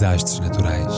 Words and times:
desastres 0.00 0.40
naturais. 0.40 0.94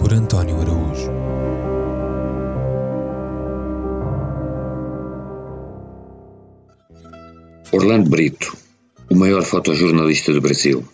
Por 0.00 0.12
António 0.12 0.60
Araújo. 0.60 1.12
Orlando 7.70 8.10
Brito, 8.10 8.56
o 9.10 9.14
maior 9.14 9.44
fotojornalista 9.44 10.32
do 10.32 10.40
Brasil, 10.40 10.84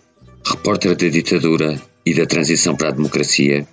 repórter 0.45 0.95
da 0.95 1.09
ditadura 1.09 1.81
e 2.05 2.13
da 2.13 2.27
transição 2.27 2.77
para 2.77 2.91
a 2.91 2.93
democracia, 2.93 3.67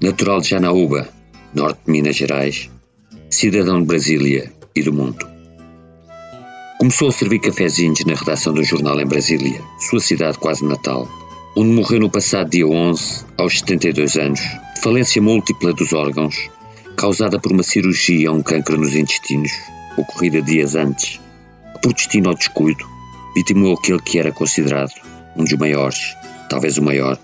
natural 0.00 0.40
de 0.40 0.50
Janaúba, 0.50 1.08
norte 1.52 1.80
de 1.86 1.90
Minas 1.90 2.14
Gerais, 2.14 2.70
cidadão 3.28 3.80
de 3.80 3.86
Brasília 3.86 4.61
e 4.74 4.82
do 4.82 4.92
mundo. 4.92 5.26
Começou 6.78 7.08
a 7.08 7.12
servir 7.12 7.38
cafezinhos 7.38 8.04
na 8.04 8.14
redação 8.14 8.52
do 8.52 8.64
jornal 8.64 8.98
em 9.00 9.06
Brasília, 9.06 9.60
sua 9.78 10.00
cidade 10.00 10.38
quase 10.38 10.64
natal, 10.64 11.08
onde 11.56 11.70
morreu 11.70 12.00
no 12.00 12.10
passado 12.10 12.50
dia 12.50 12.66
11, 12.66 13.24
aos 13.38 13.60
72 13.60 14.16
anos, 14.16 14.40
de 14.40 14.80
falência 14.80 15.22
múltipla 15.22 15.72
dos 15.72 15.92
órgãos, 15.92 16.50
causada 16.96 17.38
por 17.38 17.52
uma 17.52 17.62
cirurgia 17.62 18.30
a 18.30 18.32
um 18.32 18.42
cancro 18.42 18.78
nos 18.78 18.96
intestinos, 18.96 19.52
ocorrida 19.96 20.42
dias 20.42 20.74
antes, 20.74 21.20
que 21.74 21.80
por 21.82 21.92
destino 21.92 22.30
ao 22.30 22.34
descuido, 22.34 22.84
vitimou 23.34 23.74
aquele 23.74 24.00
que 24.00 24.18
era 24.18 24.32
considerado 24.32 24.92
um 25.36 25.44
dos 25.44 25.52
maiores, 25.52 26.16
talvez 26.48 26.78
o 26.78 26.82
maior, 26.82 27.18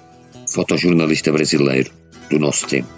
fotojornalista 0.46 1.33
brasileiro 1.33 1.91
do 2.30 2.38
nosso 2.38 2.66
tempo. 2.66 2.88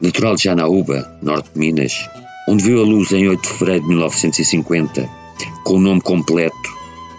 Natural 0.00 0.36
de 0.36 0.44
Janaúba, 0.44 1.18
norte 1.22 1.50
de 1.52 1.58
Minas, 1.58 2.08
onde 2.48 2.64
viu 2.64 2.80
a 2.80 2.84
luz 2.84 3.12
em 3.12 3.28
8 3.28 3.42
de 3.42 3.48
fevereiro 3.48 3.82
de 3.82 3.88
1950, 3.88 5.06
com 5.64 5.74
o 5.74 5.80
nome 5.80 6.00
completo 6.00 6.78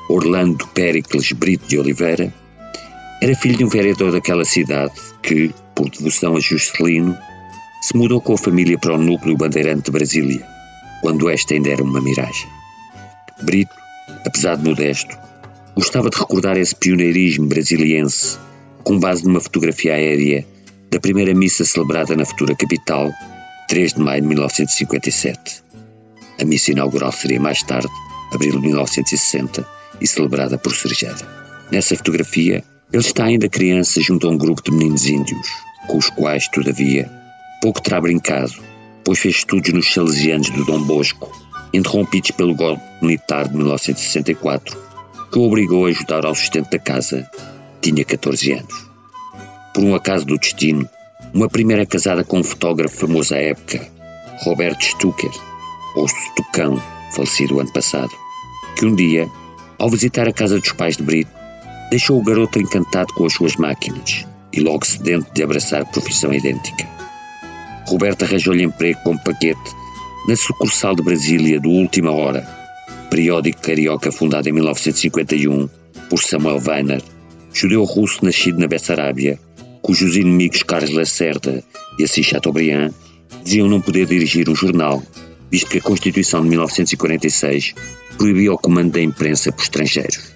Orlando 0.09 0.65
Péricles 0.69 1.31
Brito 1.33 1.67
de 1.67 1.77
Oliveira, 1.77 2.33
era 3.21 3.35
filho 3.35 3.55
de 3.55 3.63
um 3.63 3.69
vereador 3.69 4.11
daquela 4.11 4.43
cidade 4.43 4.93
que, 5.21 5.53
por 5.75 5.87
devoção 5.87 6.35
a 6.35 6.39
Juscelino, 6.39 7.15
se 7.79 7.95
mudou 7.95 8.19
com 8.19 8.33
a 8.33 8.37
família 8.39 8.75
para 8.79 8.95
o 8.95 8.97
núcleo 8.97 9.37
bandeirante 9.37 9.83
de 9.83 9.91
Brasília, 9.91 10.43
quando 11.01 11.29
esta 11.29 11.53
ainda 11.53 11.69
era 11.69 11.83
uma 11.83 12.01
miragem. 12.01 12.47
Brito, 13.43 13.75
apesar 14.25 14.55
de 14.55 14.67
modesto, 14.67 15.15
gostava 15.75 16.09
de 16.09 16.17
recordar 16.17 16.57
esse 16.57 16.75
pioneirismo 16.75 17.45
brasiliense 17.45 18.39
com 18.83 18.97
base 18.97 19.25
numa 19.25 19.39
fotografia 19.39 19.93
aérea 19.93 20.43
da 20.89 20.99
primeira 20.99 21.35
missa 21.35 21.63
celebrada 21.63 22.15
na 22.15 22.25
futura 22.25 22.55
capital, 22.55 23.11
3 23.69 23.93
de 23.93 23.99
maio 24.01 24.23
de 24.23 24.27
1957. 24.29 25.63
A 26.41 26.43
missa 26.43 26.71
inaugural 26.71 27.11
seria 27.11 27.39
mais 27.39 27.61
tarde, 27.61 27.87
abril 28.33 28.53
de 28.53 28.65
1960, 28.65 29.63
e 30.01 30.07
celebrada 30.07 30.57
por 30.57 30.75
Serjada. 30.75 31.23
Nessa 31.71 31.95
fotografia, 31.95 32.63
ele 32.91 33.03
está 33.03 33.25
ainda 33.25 33.47
criança 33.47 34.01
junto 34.01 34.27
a 34.27 34.31
um 34.31 34.37
grupo 34.39 34.63
de 34.63 34.71
meninos 34.71 35.05
índios, 35.05 35.47
com 35.85 35.99
os 35.99 36.09
quais, 36.09 36.47
todavia, 36.47 37.11
pouco 37.61 37.79
terá 37.79 38.01
brincado, 38.01 38.53
pois 39.05 39.19
fez 39.19 39.35
estudos 39.35 39.71
nos 39.71 39.93
Salesianos 39.93 40.49
do 40.49 40.65
Dom 40.65 40.81
Bosco, 40.81 41.31
interrompidos 41.71 42.31
pelo 42.31 42.55
golpe 42.55 42.81
militar 43.03 43.47
de 43.47 43.55
1964, 43.55 44.75
que 45.31 45.37
o 45.37 45.43
obrigou 45.43 45.85
a 45.85 45.89
ajudar 45.89 46.25
ao 46.25 46.33
sustento 46.33 46.71
da 46.71 46.79
casa. 46.79 47.29
Tinha 47.81 48.03
14 48.03 48.51
anos. 48.51 48.89
Por 49.75 49.83
um 49.83 49.93
acaso 49.93 50.25
do 50.25 50.39
destino, 50.39 50.89
uma 51.33 51.47
primeira 51.47 51.85
casada 51.85 52.23
com 52.23 52.39
um 52.39 52.43
fotógrafo 52.43 52.97
famoso 52.97 53.33
à 53.33 53.37
época, 53.37 53.87
Roberto 54.43 54.83
Stucker, 54.83 55.31
ou 55.95 56.07
Stucão, 56.07 56.81
falecido 57.11 57.59
ano 57.59 57.71
passado, 57.71 58.11
que 58.75 58.85
um 58.85 58.95
dia, 58.95 59.29
ao 59.77 59.89
visitar 59.89 60.27
a 60.27 60.33
casa 60.33 60.59
dos 60.59 60.71
pais 60.71 60.97
de 60.97 61.03
Brito, 61.03 61.31
deixou 61.89 62.19
o 62.19 62.23
garoto 62.23 62.59
encantado 62.59 63.13
com 63.13 63.25
as 63.25 63.33
suas 63.33 63.55
máquinas 63.55 64.25
e 64.53 64.59
logo 64.59 64.85
sedento 64.85 65.31
de 65.33 65.43
abraçar 65.43 65.85
profissão 65.85 66.33
idêntica. 66.33 66.87
Roberto 67.87 68.23
arranjou-lhe 68.23 68.63
emprego 68.63 68.99
como 69.03 69.23
paquete 69.23 69.75
na 70.27 70.35
sucursal 70.35 70.95
de 70.95 71.03
Brasília 71.03 71.59
do 71.59 71.69
Última 71.69 72.11
Hora, 72.11 72.47
periódico 73.09 73.61
carioca 73.61 74.11
fundado 74.11 74.47
em 74.49 74.51
1951 74.51 75.67
por 76.09 76.19
Samuel 76.19 76.61
Weiner, 76.65 77.01
judeu-russo 77.53 78.23
nascido 78.23 78.59
na 78.59 78.67
Bessarábia, 78.67 79.39
cujos 79.81 80.15
inimigos 80.15 80.63
Carlos 80.63 80.91
Lacerda 80.91 81.63
e 81.97 82.03
Assis 82.03 82.25
Chateaubriand 82.25 82.93
diziam 83.43 83.67
não 83.67 83.81
poder 83.81 84.05
dirigir 84.05 84.49
um 84.49 84.55
jornal, 84.55 85.01
visto 85.51 85.69
que 85.69 85.79
a 85.79 85.81
Constituição 85.81 86.43
de 86.43 86.49
1946 86.49 87.73
proibia 88.17 88.53
o 88.53 88.57
comando 88.57 88.93
da 88.93 89.01
imprensa 89.01 89.51
por 89.51 89.63
estrangeiros. 89.63 90.33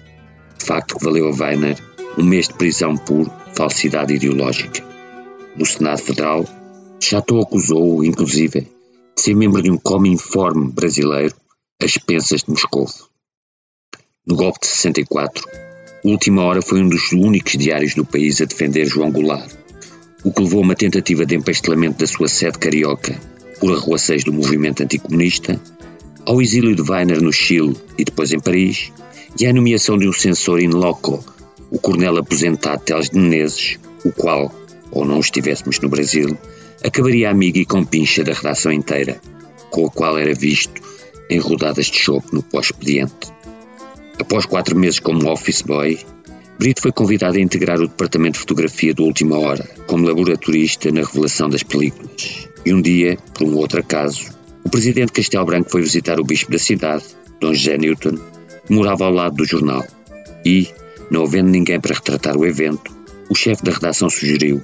Facto 0.58 0.96
que 0.96 1.04
valeu 1.04 1.28
a 1.28 1.32
Weiner 1.32 1.76
um 2.16 2.24
mês 2.24 2.48
de 2.48 2.54
prisão 2.54 2.96
por 2.96 3.30
falsidade 3.54 4.14
ideológica. 4.14 4.82
No 5.56 5.66
Senado 5.66 5.98
Federal, 5.98 6.44
Chateau 7.00 7.40
acusou-o, 7.40 8.04
inclusive, 8.04 8.60
de 8.60 9.22
ser 9.22 9.34
membro 9.34 9.62
de 9.62 9.70
um 9.70 9.76
Cominforme 9.76 10.72
brasileiro 10.72 11.34
às 11.80 11.90
expensas 11.90 12.42
de 12.42 12.50
Moscou. 12.50 12.88
No 14.26 14.36
golpe 14.36 14.60
de 14.60 14.68
64, 14.68 15.44
Última 16.04 16.42
Hora 16.42 16.60
foi 16.60 16.82
um 16.82 16.88
dos 16.90 17.12
únicos 17.12 17.52
diários 17.52 17.94
do 17.94 18.04
país 18.04 18.38
a 18.42 18.44
defender 18.44 18.84
João 18.84 19.10
Goulart, 19.10 19.50
o 20.22 20.30
que 20.30 20.42
levou 20.42 20.60
a 20.60 20.62
uma 20.62 20.74
tentativa 20.74 21.24
de 21.24 21.34
empastelamento 21.34 21.98
da 21.98 22.06
sua 22.06 22.28
sede 22.28 22.58
carioca 22.58 23.18
por 23.58 23.72
arruaceiros 23.72 24.22
do 24.22 24.30
movimento 24.30 24.82
anticomunista, 24.82 25.58
ao 26.26 26.42
exílio 26.42 26.76
de 26.76 26.82
Weiner 26.82 27.22
no 27.22 27.32
Chile 27.32 27.74
e 27.96 28.04
depois 28.04 28.34
em 28.34 28.38
Paris, 28.38 28.92
e 29.40 29.46
à 29.46 29.52
nomeação 29.54 29.96
de 29.96 30.06
um 30.06 30.12
censor 30.12 30.60
in 30.60 30.68
loco, 30.68 31.24
o 31.70 31.78
coronel 31.78 32.18
aposentado 32.18 32.82
Teles 32.84 33.08
de 33.08 33.18
Menezes, 33.18 33.78
o 34.04 34.12
qual, 34.12 34.54
ou 34.90 35.06
não 35.06 35.20
estivéssemos 35.20 35.80
no 35.80 35.88
Brasil, 35.88 36.36
acabaria 36.84 37.30
amigo 37.30 37.56
e 37.56 37.64
compincha 37.64 38.22
da 38.22 38.34
redação 38.34 38.70
inteira, 38.70 39.18
com 39.70 39.86
a 39.86 39.90
qual 39.90 40.18
era 40.18 40.34
visto 40.34 40.82
em 41.30 41.38
rodadas 41.38 41.86
de 41.86 41.96
chope 41.96 42.34
no 42.34 42.42
pós-expediente. 42.42 43.33
Após 44.18 44.46
quatro 44.46 44.78
meses 44.78 45.00
como 45.00 45.30
office 45.30 45.62
boy, 45.62 45.98
Brito 46.58 46.82
foi 46.82 46.92
convidado 46.92 47.36
a 47.36 47.40
integrar 47.40 47.80
o 47.80 47.88
departamento 47.88 48.34
de 48.34 48.38
fotografia 48.40 48.94
do 48.94 49.04
Última 49.04 49.38
Hora, 49.38 49.68
como 49.86 50.06
laboratorista 50.06 50.90
na 50.92 51.02
revelação 51.02 51.48
das 51.48 51.62
películas. 51.64 52.48
E 52.64 52.72
um 52.72 52.80
dia, 52.80 53.18
por 53.34 53.46
um 53.46 53.56
outro 53.56 53.80
acaso, 53.80 54.32
o 54.64 54.70
presidente 54.70 55.12
Castelo 55.12 55.44
Branco 55.44 55.70
foi 55.70 55.82
visitar 55.82 56.20
o 56.20 56.24
bispo 56.24 56.52
da 56.52 56.58
cidade, 56.58 57.04
Dom 57.40 57.52
José 57.52 57.76
Newton, 57.76 58.16
que 58.66 58.72
morava 58.72 59.04
ao 59.04 59.12
lado 59.12 59.36
do 59.36 59.44
jornal. 59.44 59.84
E, 60.44 60.68
não 61.10 61.24
havendo 61.24 61.50
ninguém 61.50 61.80
para 61.80 61.94
retratar 61.94 62.36
o 62.36 62.46
evento, 62.46 62.94
o 63.28 63.34
chefe 63.34 63.64
da 63.64 63.72
redação 63.72 64.08
sugeriu 64.08 64.62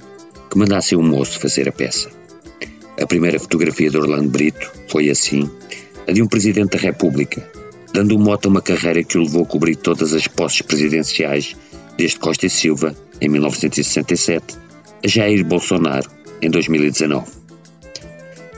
que 0.49 0.57
mandasse 0.57 0.95
um 0.95 1.03
moço 1.03 1.39
fazer 1.39 1.67
a 1.67 1.71
peça. 1.71 2.09
A 2.99 3.05
primeira 3.05 3.39
fotografia 3.39 3.89
de 3.89 3.97
Orlando 3.97 4.29
Brito 4.29 4.71
foi, 4.87 5.09
assim, 5.09 5.49
a 6.07 6.11
de 6.11 6.21
um 6.21 6.27
presidente 6.27 6.71
da 6.71 6.79
República, 6.79 7.47
dando 7.93 8.17
mote 8.17 8.47
a 8.47 8.49
uma 8.49 8.61
carreira 8.61 9.03
que 9.03 9.17
o 9.17 9.23
levou 9.23 9.43
a 9.43 9.45
cobrir 9.45 9.75
todas 9.75 10.13
as 10.13 10.27
posses 10.27 10.61
presidenciais, 10.61 11.55
desde 11.97 12.19
Costa 12.19 12.45
e 12.45 12.49
Silva, 12.49 12.95
em 13.19 13.27
1967, 13.29 14.57
a 15.03 15.07
Jair 15.07 15.45
Bolsonaro, 15.45 16.09
em 16.41 16.49
2019. 16.49 17.25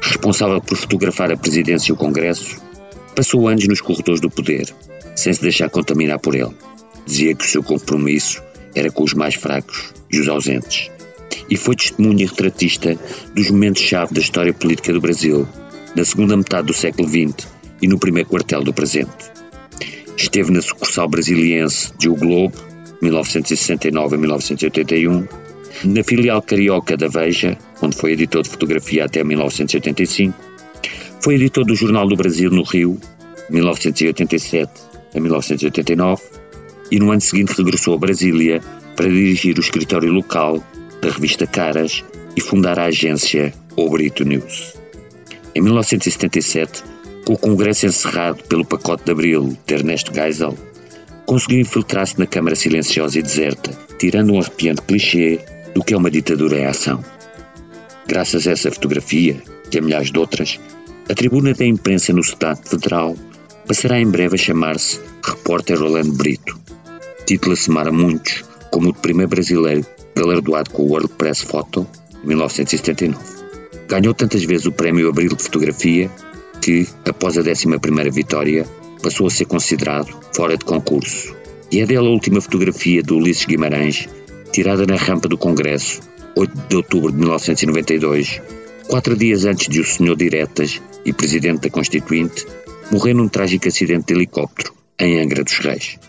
Responsável 0.01 0.61
por 0.61 0.77
fotografar 0.77 1.31
a 1.31 1.37
presidência 1.37 1.91
e 1.91 1.93
o 1.93 1.97
Congresso, 1.97 2.61
passou 3.15 3.47
anos 3.47 3.67
nos 3.67 3.81
corredores 3.81 4.21
do 4.21 4.29
poder, 4.29 4.73
sem 5.15 5.33
se 5.33 5.41
deixar 5.41 5.69
contaminar 5.69 6.19
por 6.19 6.35
ele. 6.35 6.53
Dizia 7.05 7.35
que 7.35 7.45
o 7.45 7.47
seu 7.47 7.63
compromisso 7.63 8.41
era 8.75 8.91
com 8.91 9.03
os 9.03 9.13
mais 9.13 9.35
fracos 9.35 9.93
e 10.11 10.19
os 10.19 10.27
ausentes. 10.27 10.91
E 11.49 11.57
foi 11.57 11.75
testemunha 11.75 12.27
retratista 12.27 12.97
dos 13.33 13.49
momentos-chave 13.49 14.13
da 14.13 14.21
história 14.21 14.53
política 14.53 14.93
do 14.93 15.01
Brasil, 15.01 15.47
na 15.95 16.05
segunda 16.05 16.37
metade 16.37 16.67
do 16.67 16.73
século 16.73 17.07
XX 17.07 17.52
e 17.83 17.87
no 17.87 17.99
primeiro 17.99 18.29
quartel 18.29 18.63
do 18.63 18.73
presente. 18.73 19.11
Esteve 20.15 20.53
na 20.53 20.61
sucursal 20.61 21.09
brasiliense 21.09 21.91
de 21.99 22.07
O 22.07 22.15
Globo, 22.15 22.55
1969 23.01 24.15
a 24.15 24.17
1981, 24.17 25.27
na 25.83 26.01
filial 26.01 26.41
carioca 26.41 26.95
da 26.95 27.09
Veja, 27.09 27.57
onde 27.81 27.97
foi 27.97 28.13
editor 28.13 28.41
de 28.41 28.49
fotografia 28.49 29.03
até 29.03 29.21
1985, 29.21 30.33
foi 31.21 31.35
editor 31.35 31.65
do 31.65 31.75
Jornal 31.75 32.07
do 32.07 32.15
Brasil 32.15 32.49
no 32.49 32.63
Rio, 32.63 32.97
1987 33.49 34.71
a 35.13 35.19
1989, 35.19 36.23
e 36.89 36.99
no 36.99 37.11
ano 37.11 37.19
seguinte 37.19 37.53
regressou 37.57 37.95
a 37.95 37.97
Brasília 37.97 38.61
para 38.95 39.09
dirigir 39.09 39.57
o 39.57 39.61
escritório 39.61 40.09
local 40.09 40.63
da 41.01 41.09
revista 41.09 41.45
Caras 41.45 42.01
e 42.33 42.39
fundar 42.39 42.79
a 42.79 42.85
agência 42.85 43.53
O 43.75 43.89
Brito 43.89 44.23
News. 44.23 44.73
Em 45.53 45.61
1977, 45.61 46.93
com 47.25 47.33
o 47.33 47.37
Congresso 47.37 47.85
encerrado 47.85 48.43
pelo 48.43 48.65
pacote 48.65 49.05
de 49.05 49.11
abril 49.11 49.57
de 49.65 49.73
Ernesto 49.73 50.13
Geisel, 50.13 50.57
conseguiu 51.25 51.61
infiltrar-se 51.61 52.19
na 52.19 52.27
Câmara 52.27 52.55
silenciosa 52.55 53.19
e 53.19 53.23
deserta, 53.23 53.71
tirando 53.97 54.33
um 54.33 54.39
arrepiante 54.39 54.81
clichê 54.81 55.39
do 55.73 55.83
que 55.83 55.93
é 55.93 55.97
uma 55.97 56.11
ditadura 56.11 56.59
em 56.59 56.65
ação. 56.65 57.03
Graças 58.07 58.47
a 58.47 58.51
essa 58.51 58.71
fotografia, 58.71 59.41
e 59.71 59.77
a 59.77 59.81
milhares 59.81 60.11
de 60.11 60.19
outras, 60.19 60.59
A 61.09 61.13
tribuna 61.13 61.53
da 61.53 61.65
imprensa 61.65 62.13
no 62.13 62.23
Senado 62.23 62.65
Federal 62.65 63.13
passará 63.67 63.99
em 63.99 64.09
breve 64.09 64.35
a 64.35 64.37
chamar-se 64.37 65.01
Repórter 65.21 65.77
Rolando 65.77 66.13
Brito. 66.13 66.57
Titula-se 67.25 67.69
a 67.69 67.91
muitos 67.91 68.45
como 68.71 68.89
o 68.89 68.93
primeiro 68.93 69.29
brasileiro 69.29 69.85
galardoado 70.15 70.69
com 70.69 70.83
o 70.83 70.91
World 70.91 71.09
Press 71.09 71.41
Photo 71.41 71.85
em 72.23 72.27
1979. 72.27 73.17
Ganhou 73.89 74.13
tantas 74.13 74.45
vezes 74.45 74.65
o 74.65 74.71
prémio 74.71 75.09
Abril 75.09 75.35
de 75.35 75.43
Fotografia 75.43 76.09
que, 76.63 76.87
após 77.05 77.37
a 77.37 77.41
11 77.41 78.09
vitória, 78.09 78.65
passou 79.01 79.27
a 79.27 79.29
ser 79.29 79.45
considerado 79.45 80.17
fora 80.33 80.57
de 80.57 80.63
concurso. 80.63 81.35
E 81.69 81.81
é 81.81 81.85
dela 81.85 82.07
a 82.07 82.11
última 82.11 82.39
fotografia 82.39 83.03
de 83.03 83.11
Ulisses 83.11 83.45
Guimarães, 83.45 84.07
tirada 84.53 84.85
na 84.85 84.95
rampa 84.95 85.27
do 85.27 85.37
Congresso, 85.37 85.99
8 86.37 86.67
de 86.69 86.75
outubro 86.77 87.11
de 87.11 87.17
1992, 87.17 88.41
quatro 88.87 89.17
dias 89.17 89.43
antes 89.43 89.67
de 89.67 89.81
o 89.81 89.85
Senhor 89.85 90.15
Diretas 90.15 90.81
e 91.03 91.11
Presidente 91.11 91.63
da 91.63 91.69
Constituinte 91.69 92.45
morrer 92.89 93.13
num 93.13 93.27
trágico 93.27 93.67
acidente 93.67 94.05
de 94.05 94.13
helicóptero 94.13 94.73
em 94.97 95.19
Angra 95.19 95.43
dos 95.43 95.57
Reis. 95.59 95.99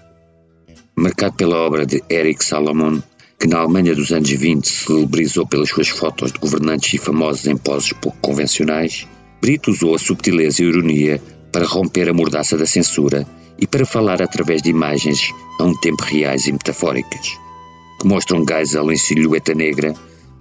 Marcado 0.95 1.35
pela 1.35 1.57
obra 1.57 1.85
de 1.85 2.01
Eric 2.09 2.45
Salomon, 2.45 3.01
que 3.41 3.49
na 3.49 3.59
Alemanha 3.59 3.95
dos 3.95 4.13
anos 4.13 4.31
20 4.31 4.69
se 4.69 4.85
celebrizou 4.85 5.49
pelas 5.49 5.71
suas 5.71 5.89
fotos 5.89 6.31
de 6.31 6.39
governantes 6.39 6.95
e 6.95 6.99
famosos 6.99 7.47
em 7.49 7.57
poses 7.57 7.93
pouco 7.95 8.17
convencionais, 8.21 9.09
Brito 9.45 9.71
usou 9.71 9.95
a 9.95 9.99
subtileza 9.99 10.63
e 10.63 10.65
a 10.65 10.69
ironia 10.71 11.23
para 11.53 11.67
romper 11.67 12.09
a 12.09 12.15
mordaça 12.15 12.57
da 12.57 12.65
censura 12.65 13.27
e 13.59 13.67
para 13.67 13.85
falar 13.85 14.23
através 14.23 14.63
de 14.63 14.71
imagens 14.71 15.35
a 15.61 15.65
um 15.65 15.79
tempo 15.79 16.03
reais 16.03 16.47
e 16.47 16.53
metafóricas, 16.53 17.39
que 18.01 18.07
mostram 18.07 18.43
Geisel 18.49 18.91
em 18.91 18.97
silhueta 18.97 19.53
negra 19.53 19.93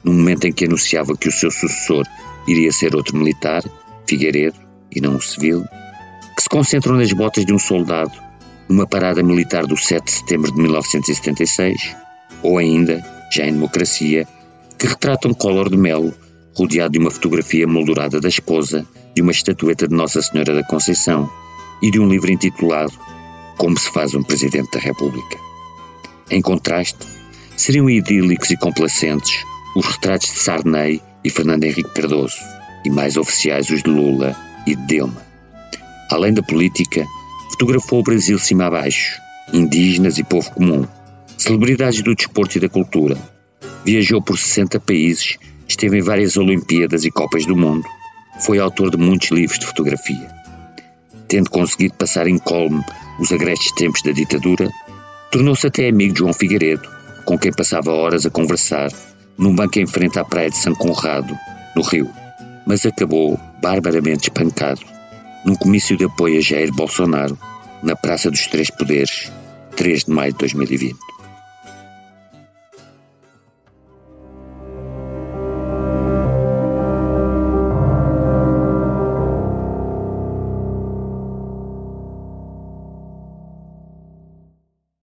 no 0.05 0.13
momento 0.13 0.45
em 0.45 0.53
que 0.53 0.63
anunciava 0.63 1.17
que 1.17 1.27
o 1.27 1.31
seu 1.33 1.51
sucessor 1.51 2.05
iria 2.47 2.71
ser 2.71 2.95
outro 2.95 3.17
militar, 3.17 3.61
Figueiredo, 4.07 4.55
e 4.89 5.01
não 5.01 5.15
um 5.15 5.19
civil, 5.19 5.65
que 6.37 6.43
se 6.43 6.47
concentram 6.47 6.95
nas 6.95 7.11
botas 7.11 7.45
de 7.45 7.51
um 7.51 7.59
soldado 7.59 8.13
numa 8.69 8.87
parada 8.87 9.21
militar 9.21 9.67
do 9.67 9.75
7 9.75 10.01
de 10.01 10.11
setembro 10.11 10.49
de 10.49 10.61
1976, 10.61 11.93
ou 12.41 12.57
ainda, 12.57 13.03
já 13.29 13.45
em 13.45 13.51
democracia, 13.51 14.25
que 14.79 14.87
retratam 14.87 15.33
Collor 15.33 15.69
de 15.69 15.75
Melo 15.75 16.13
rodeado 16.55 16.93
de 16.93 16.99
uma 16.99 17.11
fotografia 17.11 17.67
moldurada 17.67 18.19
da 18.19 18.27
esposa, 18.27 18.85
de 19.15 19.21
uma 19.21 19.31
estatueta 19.31 19.87
de 19.87 19.95
Nossa 19.95 20.21
Senhora 20.21 20.53
da 20.53 20.63
Conceição 20.63 21.29
e 21.81 21.91
de 21.91 21.99
um 21.99 22.07
livro 22.07 22.31
intitulado 22.31 22.93
Como 23.57 23.77
se 23.77 23.91
faz 23.91 24.13
um 24.13 24.23
Presidente 24.23 24.71
da 24.71 24.79
República. 24.79 25.37
Em 26.29 26.41
contraste, 26.41 27.05
seriam 27.57 27.89
idílicos 27.89 28.49
e 28.51 28.57
complacentes 28.57 29.43
os 29.75 29.85
retratos 29.85 30.31
de 30.31 30.39
Sarney 30.39 31.01
e 31.23 31.29
Fernando 31.29 31.63
Henrique 31.63 31.93
Cardoso, 31.93 32.37
e 32.85 32.89
mais 32.89 33.17
oficiais 33.17 33.69
os 33.69 33.81
de 33.81 33.89
Lula 33.89 34.35
e 34.67 34.75
de 34.75 34.85
Dilma. 34.85 35.21
Além 36.11 36.33
da 36.33 36.43
política, 36.43 37.05
fotografou 37.49 37.99
o 37.99 38.03
Brasil 38.03 38.37
cima 38.37 38.65
a 38.65 38.71
baixo, 38.71 39.19
indígenas 39.51 40.17
e 40.17 40.23
povo 40.23 40.51
comum, 40.51 40.85
celebridades 41.37 42.01
do 42.01 42.15
desporto 42.15 42.57
e 42.57 42.61
da 42.61 42.69
cultura. 42.69 43.17
Viajou 43.83 44.21
por 44.21 44.37
60 44.37 44.79
países, 44.79 45.37
esteve 45.67 45.99
em 45.99 46.01
várias 46.01 46.37
Olimpíadas 46.37 47.03
e 47.05 47.11
Copas 47.11 47.45
do 47.45 47.55
Mundo. 47.55 47.85
Foi 48.39 48.59
autor 48.59 48.91
de 48.91 48.97
muitos 48.97 49.31
livros 49.31 49.59
de 49.59 49.65
fotografia. 49.65 50.27
Tendo 51.27 51.49
conseguido 51.49 51.95
passar 51.95 52.27
incólume 52.27 52.83
os 53.19 53.31
agrestes 53.31 53.71
tempos 53.73 54.01
da 54.01 54.11
ditadura, 54.11 54.69
tornou-se 55.31 55.65
até 55.65 55.89
amigo 55.89 56.13
de 56.13 56.19
João 56.19 56.33
Figueiredo, 56.33 56.89
com 57.25 57.37
quem 57.37 57.51
passava 57.51 57.91
horas 57.91 58.25
a 58.25 58.29
conversar 58.29 58.89
num 59.37 59.55
banco 59.55 59.79
em 59.79 59.87
frente 59.87 60.19
à 60.19 60.25
praia 60.25 60.49
de 60.49 60.57
São 60.57 60.75
Conrado, 60.75 61.37
no 61.75 61.81
Rio, 61.81 62.09
mas 62.65 62.85
acabou 62.85 63.39
barbaramente 63.61 64.29
espancado 64.29 64.81
num 65.45 65.55
comício 65.55 65.97
de 65.97 66.05
apoio 66.05 66.37
a 66.37 66.41
Jair 66.41 66.71
Bolsonaro 66.71 67.37
na 67.81 67.95
Praça 67.95 68.31
dos 68.31 68.47
Três 68.47 68.69
Poderes, 68.69 69.31
3 69.75 70.05
de 70.05 70.11
maio 70.11 70.31
de 70.31 70.39
2020. 70.39 70.95